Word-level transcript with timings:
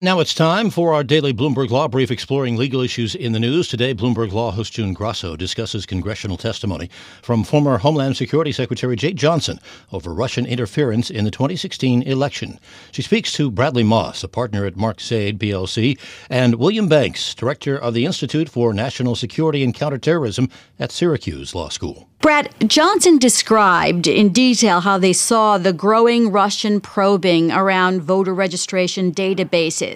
Now 0.00 0.20
it's 0.20 0.32
time 0.32 0.70
for 0.70 0.94
our 0.94 1.02
daily 1.02 1.34
Bloomberg 1.34 1.70
Law 1.70 1.88
Brief 1.88 2.12
exploring 2.12 2.54
legal 2.54 2.82
issues 2.82 3.16
in 3.16 3.32
the 3.32 3.40
news. 3.40 3.66
Today, 3.66 3.92
Bloomberg 3.92 4.30
Law 4.30 4.52
host 4.52 4.74
June 4.74 4.92
Grasso 4.92 5.34
discusses 5.34 5.86
congressional 5.86 6.36
testimony 6.36 6.88
from 7.20 7.42
former 7.42 7.78
Homeland 7.78 8.16
Security 8.16 8.52
Secretary 8.52 8.94
Jeh 8.94 9.16
Johnson 9.16 9.58
over 9.90 10.14
Russian 10.14 10.46
interference 10.46 11.10
in 11.10 11.24
the 11.24 11.32
2016 11.32 12.02
election. 12.02 12.60
She 12.92 13.02
speaks 13.02 13.32
to 13.32 13.50
Bradley 13.50 13.82
Moss, 13.82 14.22
a 14.22 14.28
partner 14.28 14.64
at 14.66 14.76
Mark 14.76 15.00
Zaid 15.00 15.40
PLC, 15.40 15.98
and 16.30 16.54
William 16.54 16.88
Banks, 16.88 17.34
director 17.34 17.76
of 17.76 17.92
the 17.92 18.06
Institute 18.06 18.48
for 18.48 18.72
National 18.72 19.16
Security 19.16 19.64
and 19.64 19.74
Counterterrorism 19.74 20.48
at 20.78 20.92
Syracuse 20.92 21.56
Law 21.56 21.70
School. 21.70 22.08
Brad, 22.20 22.52
Johnson 22.66 23.18
described 23.18 24.06
in 24.06 24.32
detail 24.32 24.80
how 24.80 24.98
they 24.98 25.12
saw 25.12 25.56
the 25.56 25.72
growing 25.72 26.30
Russian 26.30 26.80
probing 26.80 27.50
around 27.52 28.02
voter 28.02 28.34
registration 28.34 29.12
databases. 29.12 29.87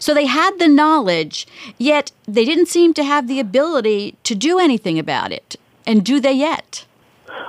So 0.00 0.14
they 0.14 0.26
had 0.26 0.58
the 0.58 0.68
knowledge, 0.68 1.46
yet 1.78 2.12
they 2.26 2.44
didn't 2.44 2.66
seem 2.66 2.94
to 2.94 3.04
have 3.04 3.28
the 3.28 3.40
ability 3.40 4.16
to 4.24 4.34
do 4.34 4.58
anything 4.58 4.98
about 4.98 5.32
it. 5.32 5.56
And 5.86 6.04
do 6.04 6.20
they 6.20 6.32
yet? 6.32 6.84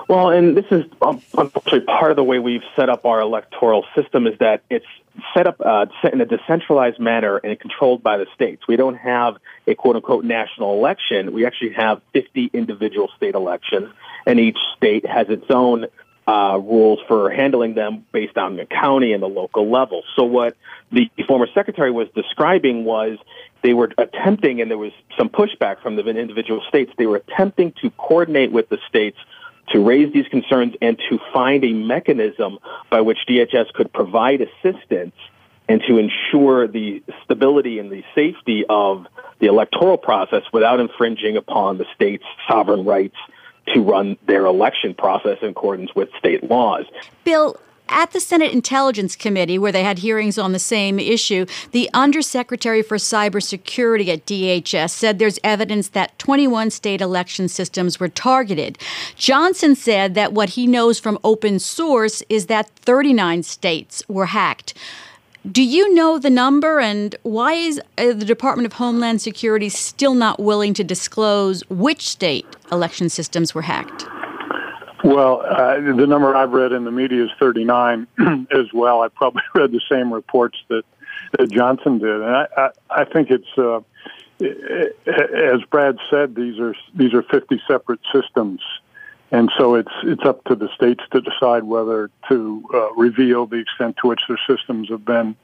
Well, 0.08 0.30
and 0.30 0.56
this 0.56 0.66
is 0.72 0.86
unfortunately 1.02 1.82
part 1.82 2.12
of 2.12 2.18
the 2.18 2.24
way 2.24 2.40
we've 2.40 2.64
set 2.76 2.90
up 2.90 3.06
our 3.06 3.20
electoral 3.20 3.86
system 3.96 4.26
is 4.26 4.38
that 4.40 4.62
it's 4.70 4.86
set 5.34 5.48
up 5.48 5.60
uh, 5.60 5.88
in 6.12 6.22
a 6.22 6.26
decentralized 6.26 7.00
manner 7.00 7.38
and 7.38 7.60
controlled 7.60 8.04
by 8.04 8.18
the 8.18 8.28
states. 8.34 8.68
We 8.68 8.76
don't 8.76 8.96
have 8.96 9.38
a 9.66 9.76
quote 9.76 9.96
unquote 9.96 10.24
national 10.24 10.74
election. 10.74 11.34
We 11.34 11.46
actually 11.46 11.74
have 11.74 12.02
50 12.14 12.52
individual 12.54 13.10
state 13.18 13.36
elections, 13.36 13.90
and 14.26 14.40
each 14.40 14.58
state 14.76 15.06
has 15.06 15.28
its 15.30 15.46
own 15.50 15.88
uh, 16.28 16.60
rules 16.62 17.00
for 17.08 17.30
handling 17.30 17.74
them 17.74 18.06
based 18.12 18.38
on 18.38 18.58
the 18.58 18.66
county 18.66 19.14
and 19.14 19.24
the 19.24 19.28
local 19.28 19.70
level. 19.72 20.04
So 20.16 20.24
what 20.24 20.58
the 20.92 21.10
former 21.26 21.48
secretary 21.54 21.92
was 21.92 22.10
describing 22.16 22.84
was 22.84 23.18
they 23.62 23.74
were 23.74 23.92
attempting, 23.98 24.62
and 24.62 24.70
there 24.70 24.78
was 24.78 24.92
some 25.18 25.30
pushback 25.30 25.82
from 25.82 25.96
the 25.96 26.06
individual 26.06 26.62
states. 26.68 26.92
They 26.98 27.06
were 27.06 27.18
attempting 27.18 27.74
to 27.82 27.90
coordinate 27.92 28.52
with 28.52 28.70
the 28.70 28.78
states 28.90 29.18
to 29.70 29.80
raise 29.84 30.14
these 30.14 30.28
concerns 30.28 30.76
and 30.82 30.98
to 31.10 31.20
find 31.34 31.64
a 31.64 31.74
mechanism 31.74 32.60
by 32.90 33.02
which 33.02 33.20
DHS 33.28 33.74
could 33.74 33.92
provide 33.92 34.42
assistance 34.42 35.16
and 35.70 35.82
to 35.88 35.98
ensure 35.98 36.68
the 36.68 37.04
stability 37.24 37.80
and 37.80 37.92
the 37.92 38.04
safety 38.16 38.64
of 38.70 39.06
the 39.40 39.48
electoral 39.48 39.98
process 39.98 40.44
without 40.54 40.80
infringing 40.80 41.38
upon 41.38 41.78
the 41.78 41.86
state's 41.96 42.24
sovereign 42.48 42.86
rights 42.86 43.18
to 43.74 43.82
run 43.82 44.18
their 44.28 44.46
election 44.46 44.94
process 44.94 45.38
in 45.42 45.50
accordance 45.50 45.94
with 45.96 46.10
state 46.18 46.50
laws. 46.50 46.86
Bill, 47.24 47.60
at 47.90 48.12
the 48.12 48.20
Senate 48.20 48.52
Intelligence 48.52 49.16
Committee, 49.16 49.58
where 49.58 49.72
they 49.72 49.84
had 49.84 50.00
hearings 50.00 50.38
on 50.38 50.52
the 50.52 50.60
same 50.60 51.00
issue, 51.00 51.46
the 51.72 51.90
Undersecretary 51.94 52.82
for 52.82 52.98
Cybersecurity 52.98 54.10
at 54.10 54.26
DHS 54.26 54.92
said 54.92 55.20
there's 55.20 55.40
evidence 55.44 55.90
that 55.90 56.18
21 56.20 56.70
state 56.70 57.02
election 57.02 57.48
systems 57.48 58.00
were 58.00 58.10
targeted. 58.10 58.78
Johnson 59.16 59.76
said 59.76 60.16
that 60.16 60.34
what 60.34 60.50
he 60.50 60.68
knows 60.68 61.00
from 61.00 61.20
open 61.24 61.60
source 61.60 62.24
is 62.30 62.48
that 62.48 62.70
39 62.70 63.44
states 63.44 64.04
were 64.08 64.28
hacked. 64.28 64.74
Do 65.52 65.64
you 65.64 65.94
know 65.94 66.20
the 66.20 66.30
number, 66.30 66.80
and 66.80 67.16
why 67.24 67.54
is 67.54 67.80
uh, 67.98 68.08
the 68.08 68.26
Department 68.26 68.66
of 68.66 68.74
Homeland 68.74 69.22
Security 69.22 69.70
still 69.70 70.14
not 70.14 70.40
willing 70.40 70.74
to 70.74 70.84
disclose 70.84 71.62
which 71.70 72.08
state 72.08 72.46
election 72.72 73.08
systems 73.08 73.56
were 73.56 73.62
hacked? 73.62 74.06
Well, 75.04 75.42
uh, 75.46 75.76
the 75.76 76.06
number 76.08 76.36
I've 76.36 76.52
read 76.52 76.74
in 76.74 76.84
the 76.84 76.92
media 76.92 77.24
is 77.24 77.30
39 77.40 78.08
as 78.52 78.74
well. 78.74 79.04
I 79.04 79.08
probably 79.08 79.44
read 79.56 79.72
the 79.72 79.82
same 79.90 80.14
reports 80.14 80.58
that, 80.68 80.84
that 81.38 81.50
Johnson 81.50 82.00
did, 82.00 82.16
and 82.22 82.36
I, 82.36 82.48
I, 82.58 82.70
I 82.90 83.06
think 83.06 83.30
it's 83.30 83.58
uh, 83.58 83.80
as 84.42 85.62
Brad 85.70 85.98
said. 86.10 86.36
These 86.36 86.60
are 86.60 86.76
these 86.94 87.14
are 87.14 87.24
50 87.24 87.62
separate 87.68 88.02
systems, 88.14 88.62
and 89.32 89.52
so 89.58 89.76
it's 89.76 89.92
it's 90.04 90.24
up 90.24 90.44
to 90.46 90.56
the 90.56 90.70
states 90.76 91.04
to 91.12 91.22
decide 91.22 91.64
whether 91.64 92.10
to 92.30 92.64
uh, 92.74 92.94
reveal 92.94 93.46
the 93.46 93.58
extent 93.58 93.98
to 94.02 94.08
which 94.08 94.22
their 94.28 94.40
systems 94.48 94.90
have 94.90 95.06
been 95.06 95.36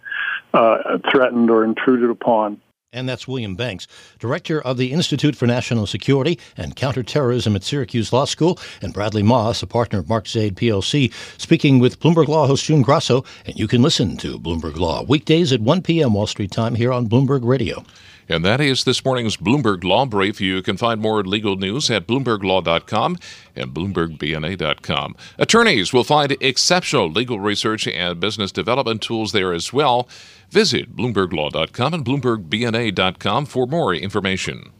uh, 0.53 0.97
threatened 1.11 1.49
or 1.49 1.63
intruded 1.63 2.09
upon. 2.09 2.61
And 2.93 3.09
that's 3.09 3.27
William 3.27 3.55
Banks, 3.55 3.87
director 4.19 4.61
of 4.61 4.77
the 4.77 4.91
Institute 4.91 5.35
for 5.35 5.47
National 5.47 5.87
Security 5.87 6.39
and 6.55 6.75
Counterterrorism 6.75 7.55
at 7.55 7.63
Syracuse 7.63 8.13
Law 8.13 8.25
School, 8.25 8.59
and 8.83 8.93
Bradley 8.93 9.23
Moss, 9.23 9.63
a 9.63 9.67
partner 9.67 9.97
of 9.97 10.07
Mark 10.07 10.27
Zaid 10.27 10.55
PLC, 10.55 11.11
speaking 11.41 11.79
with 11.79 11.99
Bloomberg 11.99 12.27
Law 12.27 12.45
host 12.45 12.65
June 12.65 12.83
Grasso. 12.83 13.25
And 13.47 13.57
you 13.57 13.67
can 13.67 13.81
listen 13.81 14.15
to 14.17 14.37
Bloomberg 14.37 14.77
Law 14.77 15.03
weekdays 15.03 15.51
at 15.51 15.59
1 15.59 15.81
p.m. 15.81 16.13
Wall 16.13 16.27
Street 16.27 16.51
time 16.51 16.75
here 16.75 16.93
on 16.93 17.09
Bloomberg 17.09 17.43
Radio. 17.43 17.83
And 18.33 18.43
that 18.43 18.59
is 18.59 18.83
this 18.83 19.05
morning's 19.05 19.37
Bloomberg 19.37 19.83
Law 19.83 20.07
Brief. 20.07 20.41
You 20.41 20.63
can 20.63 20.75
find 20.75 20.99
more 20.99 21.23
legal 21.23 21.55
news 21.55 21.91
at 21.91 22.07
BloombergLaw.com 22.07 23.17
and 23.55 23.71
BloombergBNA.com. 23.75 25.15
Attorneys 25.37 25.93
will 25.93 26.03
find 26.03 26.35
exceptional 26.41 27.11
legal 27.11 27.39
research 27.39 27.87
and 27.87 28.19
business 28.19 28.51
development 28.51 29.03
tools 29.03 29.33
there 29.33 29.53
as 29.53 29.71
well. 29.71 30.09
Visit 30.49 30.95
BloombergLaw.com 30.95 31.93
and 31.93 32.03
BloombergBNA.com 32.03 33.45
for 33.45 33.67
more 33.67 33.93
information. 33.93 34.71